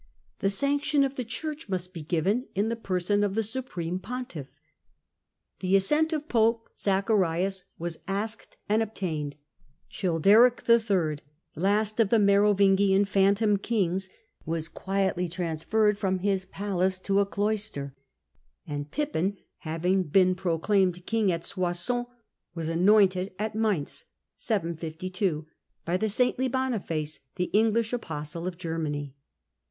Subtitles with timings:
[0.39, 4.47] The sanction of the Church must be given, in the person of the supreme pontiff.
[5.59, 9.35] The assent of pope Zacharias wap asked and obtained:
[9.91, 11.19] Childeric III.,
[11.55, 14.09] last of the Merovin gian phantom kings,
[14.43, 17.95] was qtiietly transferred from his palace to a cloister,
[18.65, 22.07] and Pippin, having been proclaimed king at Soissons,
[22.55, 24.05] was anointed at Mainz
[24.37, 25.45] (752)
[25.85, 29.13] by the saintly Boniface, the English apostle of Germany.